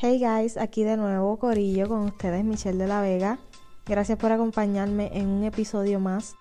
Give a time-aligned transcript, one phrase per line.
[0.00, 3.40] Hey guys, aquí de nuevo Corillo con ustedes Michelle de la Vega.
[3.84, 6.36] Gracias por acompañarme en un episodio más.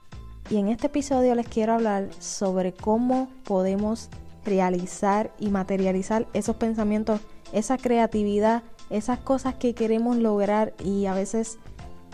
[0.52, 4.10] Y en este episodio les quiero hablar sobre cómo podemos
[4.46, 7.20] realizar y materializar esos pensamientos,
[7.52, 11.58] esa creatividad, esas cosas que queremos lograr y a veces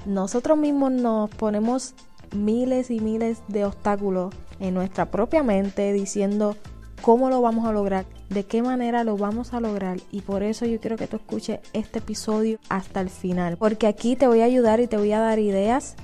[0.06, 1.94] nosotros mismos nos ponemos
[2.34, 6.56] miles y miles de obstáculos en nuestra propia mente diciendo
[7.04, 10.66] cómo lo vamos a lograr, de qué manera lo vamos a lograr y por eso
[10.66, 14.46] yo quiero que tú escuches este episodio hasta el final, porque aquí te voy a
[14.46, 15.98] ayudar y te voy a dar ideas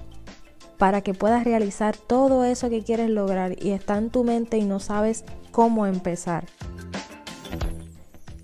[0.78, 4.66] para que puedas realizar todo eso que quieres lograr y está en tu mente y
[4.66, 6.44] no sabes cómo empezar.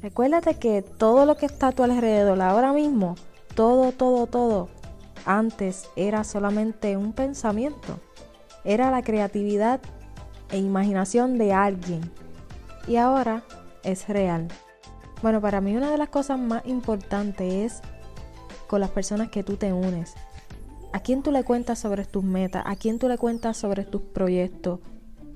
[0.01, 3.15] Recuérdate que todo lo que está a tu alrededor ahora mismo,
[3.53, 4.69] todo, todo, todo,
[5.25, 7.99] antes era solamente un pensamiento.
[8.63, 9.81] Era la creatividad
[10.51, 12.09] e imaginación de alguien
[12.87, 13.43] y ahora
[13.83, 14.47] es real.
[15.21, 17.81] Bueno, para mí una de las cosas más importantes es
[18.67, 20.13] con las personas que tú te unes.
[20.91, 22.63] ¿A quién tú le cuentas sobre tus metas?
[22.65, 24.79] ¿A quién tú le cuentas sobre tus proyectos?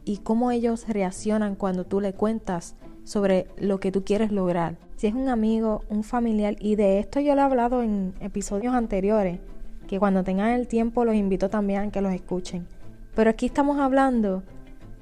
[0.05, 4.77] Y cómo ellos reaccionan cuando tú le cuentas sobre lo que tú quieres lograr.
[4.95, 8.73] Si es un amigo, un familiar, y de esto yo lo he hablado en episodios
[8.73, 9.39] anteriores,
[9.87, 12.67] que cuando tengan el tiempo los invito también a que los escuchen.
[13.15, 14.43] Pero aquí estamos hablando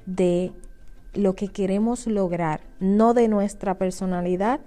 [0.06, 0.52] de
[1.14, 4.60] lo que queremos lograr, no de nuestra personalidad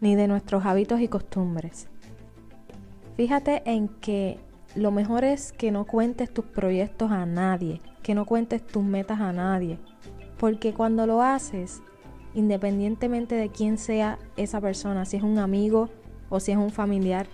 [0.00, 1.88] ni de nuestros hábitos y costumbres.
[3.16, 4.38] Fíjate en que
[4.74, 9.20] lo mejor es que no cuentes tus proyectos a nadie, que no cuentes tus metas
[9.20, 9.78] a nadie,
[10.38, 11.80] porque cuando lo haces,
[12.34, 15.88] independientemente de quién sea esa persona, si es un amigo
[16.28, 17.26] o si es un familiar,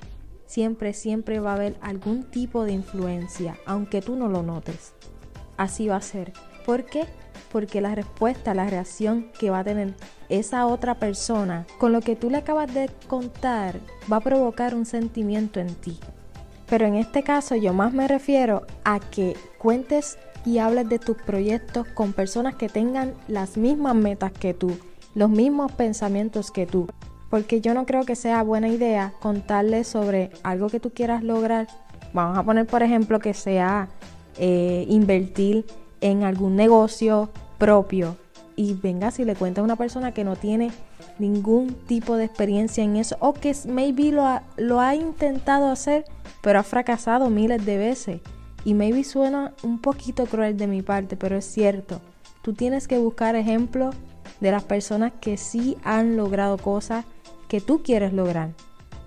[0.47, 4.95] siempre, siempre va a haber algún tipo de influencia, aunque tú no lo notes.
[5.57, 6.33] Así va a ser.
[6.67, 7.07] ¿Por qué?
[7.51, 9.95] Porque la respuesta, la reacción que va a tener
[10.29, 13.77] esa otra persona con lo que tú le acabas de contar
[14.11, 15.99] va a provocar un sentimiento en ti.
[16.69, 21.17] Pero en este caso yo más me refiero a que cuentes y hables de tus
[21.17, 24.79] proyectos con personas que tengan las mismas metas que tú,
[25.15, 26.87] los mismos pensamientos que tú.
[27.29, 31.69] Porque yo no creo que sea buena idea contarles sobre algo que tú quieras lograr.
[32.13, 33.89] Vamos a poner por ejemplo que sea
[34.39, 35.67] eh, invertir
[36.01, 38.17] en algún negocio propio.
[38.57, 40.71] Y venga si le cuenta a una persona que no tiene
[41.19, 46.05] ningún tipo de experiencia en eso o que maybe lo ha, lo ha intentado hacer
[46.41, 48.21] pero ha fracasado miles de veces.
[48.65, 52.01] Y maybe suena un poquito cruel de mi parte pero es cierto.
[52.43, 53.95] Tú tienes que buscar ejemplos
[54.41, 57.05] de las personas que sí han logrado cosas
[57.49, 58.51] que tú quieres lograr.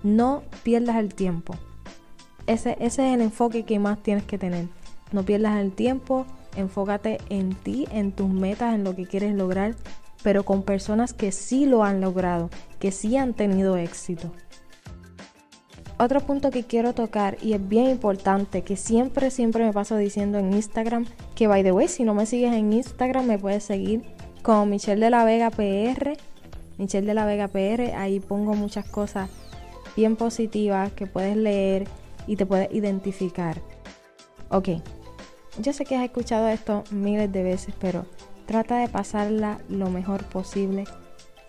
[0.02, 1.54] No pierdas el tiempo.
[2.46, 4.68] Ese, ese es el enfoque que más tienes que tener.
[5.12, 9.74] No pierdas el tiempo enfócate en ti, en tus metas, en lo que quieres lograr,
[10.22, 14.30] pero con personas que sí lo han logrado, que sí han tenido éxito.
[15.96, 20.38] Otro punto que quiero tocar y es bien importante, que siempre, siempre me paso diciendo
[20.38, 21.06] en Instagram,
[21.36, 24.02] que by the way, si no me sigues en Instagram me puedes seguir
[24.42, 26.18] como Michelle de la Vega PR,
[26.78, 29.30] Michelle de la Vega PR, ahí pongo muchas cosas
[29.96, 31.86] bien positivas que puedes leer
[32.26, 33.60] y te puedes identificar.
[34.48, 34.68] Ok,
[35.60, 38.06] yo sé que has escuchado esto miles de veces, pero
[38.46, 40.84] trata de pasarla lo mejor posible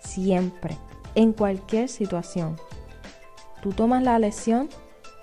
[0.00, 0.76] siempre,
[1.14, 2.56] en cualquier situación.
[3.62, 4.68] Tú tomas la lección,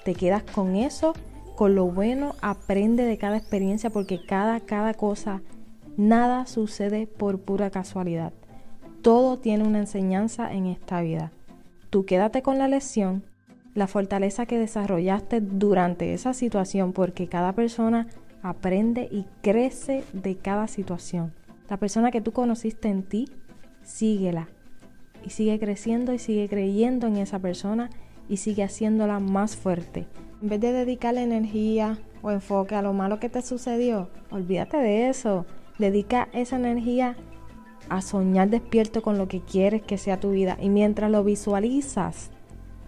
[0.04, 1.14] te quedas con eso,
[1.56, 5.42] con lo bueno, aprende de cada experiencia porque cada, cada cosa,
[5.98, 8.34] nada sucede por pura casualidad.
[9.02, 11.32] Todo tiene una enseñanza en esta vida.
[11.90, 13.24] Tú quédate con la lección,
[13.76, 18.08] la fortaleza que desarrollaste durante esa situación porque cada persona
[18.44, 21.34] aprende y crece de cada situación.
[21.70, 23.30] La persona que tú conociste en ti,
[23.82, 24.50] síguela.
[25.26, 27.90] Y sigue creciendo y sigue creyendo en esa persona
[28.28, 30.06] y sigue haciéndola más fuerte.
[30.42, 35.10] En vez de dedicarle energía o enfoque a lo malo que te sucedió, olvídate de
[35.10, 35.46] eso.
[35.80, 37.16] Dedica esa energía
[37.88, 40.58] a soñar despierto con lo que quieres que sea tu vida.
[40.60, 42.30] Y mientras lo visualizas,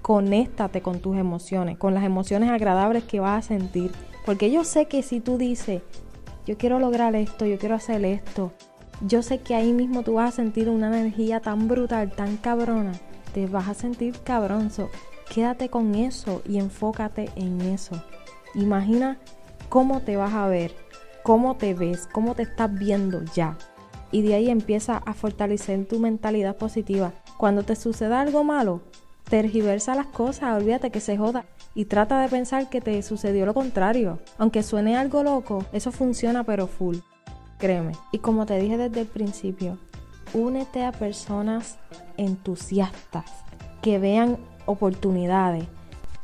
[0.06, 3.92] conéctate con tus emociones, con las emociones agradables que vas a sentir
[4.24, 5.82] porque yo sé que si tú dices,
[6.46, 8.52] yo quiero lograr esto, yo quiero hacer esto,
[9.02, 12.92] yo sé que ahí mismo tú vas a sentir una energía tan brutal, tan cabrona,
[13.34, 14.90] te vas a sentir cabronzo.
[15.34, 18.00] Quédate con eso y enfócate en eso.
[18.54, 19.18] Imagina
[19.70, 20.76] cómo te vas a ver,
[21.24, 23.58] cómo te ves, cómo te estás viendo ya.
[24.12, 27.12] Y de ahí empieza a fortalecer tu mentalidad positiva.
[27.38, 28.82] Cuando te suceda algo malo,
[29.30, 33.54] tergiversa las cosas, olvídate que se joda y trata de pensar que te sucedió lo
[33.54, 34.20] contrario.
[34.38, 36.98] Aunque suene algo loco, eso funciona pero full.
[37.58, 37.94] Créeme.
[38.12, 39.78] Y como te dije desde el principio,
[40.34, 41.78] únete a personas
[42.18, 43.26] entusiastas
[43.82, 45.66] que vean oportunidades,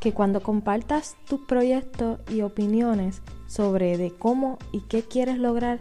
[0.00, 5.78] que cuando compartas tus proyectos y opiniones sobre de cómo y qué quieres lograr,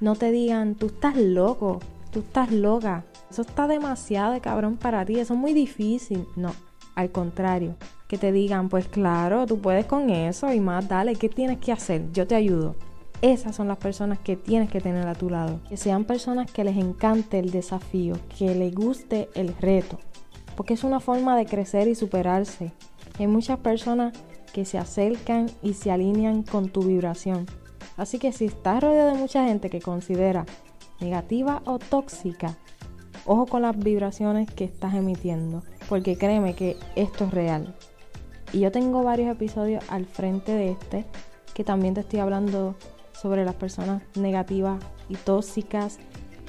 [0.00, 1.80] no te digan, tú estás loco,
[2.16, 6.26] tú estás loca, eso está demasiado de cabrón para ti, eso es muy difícil.
[6.34, 6.50] No,
[6.94, 7.76] al contrario,
[8.08, 11.72] que te digan, pues claro, tú puedes con eso y más, dale, ¿qué tienes que
[11.72, 12.10] hacer?
[12.12, 12.74] Yo te ayudo.
[13.20, 15.60] Esas son las personas que tienes que tener a tu lado.
[15.68, 19.98] Que sean personas que les encante el desafío, que les guste el reto.
[20.56, 22.72] Porque es una forma de crecer y superarse.
[23.18, 24.14] Hay muchas personas
[24.54, 27.44] que se acercan y se alinean con tu vibración.
[27.98, 30.46] Así que si estás rodeado de mucha gente que considera
[31.00, 32.56] negativa o tóxica,
[33.24, 37.74] ojo con las vibraciones que estás emitiendo, porque créeme que esto es real.
[38.52, 41.04] Y yo tengo varios episodios al frente de este
[41.54, 42.74] que también te estoy hablando
[43.12, 44.78] sobre las personas negativas
[45.08, 45.98] y tóxicas,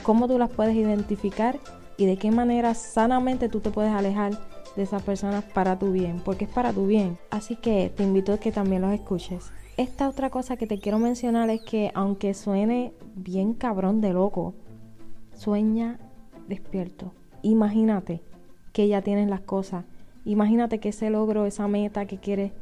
[0.03, 1.59] cómo tú las puedes identificar
[1.97, 4.38] y de qué manera sanamente tú te puedes alejar
[4.75, 7.17] de esas personas para tu bien, porque es para tu bien.
[7.31, 9.51] Así que te invito a que también los escuches.
[9.77, 14.56] Esta otra cosa que te quiero mencionar es que aunque suene bien cabrón de loco,
[15.35, 16.00] sueña
[16.47, 17.13] despierto.
[17.44, 18.21] Imagínate
[18.74, 19.85] que ya tienes las cosas.
[20.25, 22.53] Imagínate que ese logro, esa meta que quieres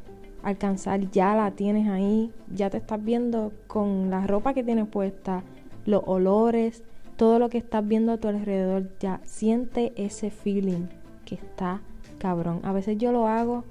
[0.42, 5.42] alcanzar, ya la tienes ahí, ya te estás viendo con la ropa que tienes puesta,
[5.86, 6.84] los olores,
[7.16, 10.88] todo lo que estás viendo a tu alrededor, ya siente ese feeling
[11.24, 11.80] que está
[12.18, 12.60] cabrón.
[12.62, 13.64] A veces yo lo hago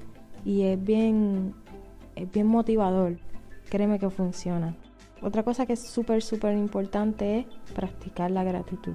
[0.44, 1.54] y es bien,
[2.16, 3.20] es bien motivador.
[3.70, 4.76] Créeme que funciona.
[5.22, 8.94] Otra cosa que es súper, súper importante es practicar la gratitud.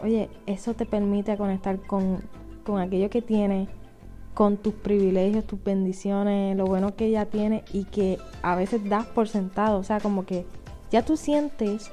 [0.00, 2.22] Oye, eso te permite conectar con,
[2.64, 3.68] con aquello que tienes,
[4.34, 9.06] con tus privilegios, tus bendiciones, lo bueno que ya tienes y que a veces das
[9.06, 9.78] por sentado.
[9.78, 10.46] O sea, como que
[10.92, 11.90] ya tú sientes,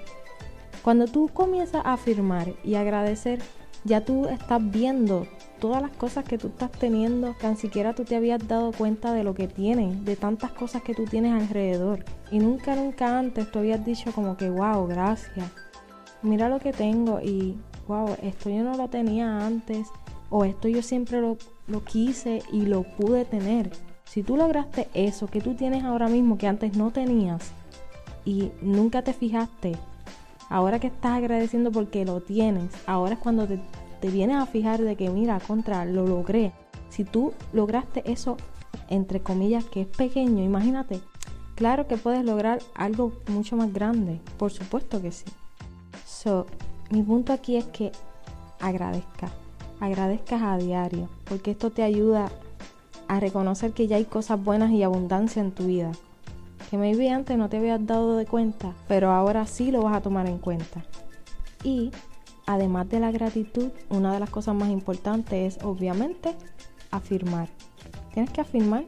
[0.83, 3.39] cuando tú comienzas a afirmar y agradecer,
[3.83, 5.25] ya tú estás viendo
[5.59, 9.23] todas las cosas que tú estás teniendo, ni siquiera tú te habías dado cuenta de
[9.23, 12.03] lo que tienes, de tantas cosas que tú tienes alrededor.
[12.31, 15.51] Y nunca, nunca antes tú habías dicho como que, wow, gracias.
[16.21, 17.57] Mira lo que tengo y,
[17.87, 19.87] wow, esto yo no lo tenía antes
[20.29, 21.37] o esto yo siempre lo,
[21.85, 23.71] quise y lo pude tener.
[24.05, 27.51] Si tú lograste eso que tú tienes ahora mismo que antes no tenías
[28.23, 29.73] y nunca te fijaste,
[30.49, 33.59] ahora que estás agradeciendo porque lo tienes, ahora es cuando te,
[34.05, 36.51] te vienes a fijar de que mira, contra, lo logré.
[36.89, 38.37] Si tú lograste eso,
[38.87, 40.99] entre comillas, que es pequeño, imagínate,
[41.55, 45.25] claro que puedes lograr algo mucho más grande, por supuesto que sí.
[46.05, 46.45] So,
[46.91, 47.91] mi punto aquí es que
[48.59, 49.31] agradezca
[49.79, 52.29] agradezcas a diario, porque esto te ayuda
[53.07, 55.91] a reconocer que ya hay cosas buenas y abundancia en tu vida.
[56.69, 60.01] Que maybe antes no te habías dado de cuenta, pero ahora sí lo vas a
[60.01, 60.85] tomar en cuenta.
[61.63, 61.91] Y
[62.45, 66.35] además de la gratitud, una de las cosas más importantes es obviamente
[66.91, 67.49] afirmar.
[68.13, 68.85] Tienes que afirmar.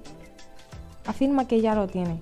[1.06, 2.20] Afirma que ya lo tienes.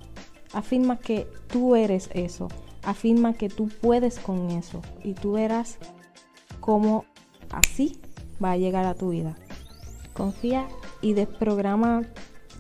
[0.54, 2.48] Afirma que tú eres eso.
[2.84, 4.82] Afirma que tú puedes con eso.
[5.04, 5.78] Y tú verás
[6.60, 7.06] cómo
[7.52, 8.00] así
[8.44, 9.36] va a llegar a tu vida.
[10.14, 10.68] Confía
[11.02, 12.04] y desprograma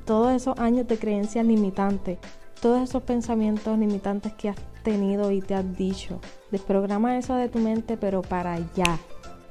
[0.05, 2.19] todos esos años de creencias limitantes,
[2.61, 6.21] todos esos pensamientos limitantes que has tenido y te has dicho.
[6.51, 8.97] Desprograma eso de tu mente, pero para allá.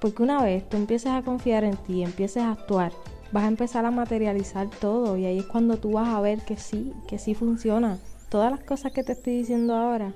[0.00, 2.92] Porque una vez tú empieces a confiar en ti, empieces a actuar,
[3.32, 6.56] vas a empezar a materializar todo y ahí es cuando tú vas a ver que
[6.56, 7.98] sí, que sí funciona.
[8.30, 10.14] Todas las cosas que te estoy diciendo ahora,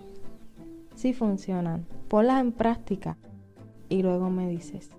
[0.94, 1.86] sí funcionan.
[2.08, 3.18] Ponlas en práctica
[3.88, 4.90] y luego me dices.